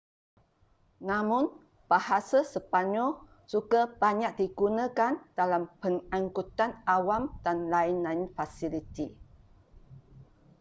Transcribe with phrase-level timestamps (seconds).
[1.09, 1.45] namun
[1.91, 3.11] bahasa sepanyol
[3.51, 9.07] juga banyak digunakan dalam pengankutan awam dan lain-lain fasiliti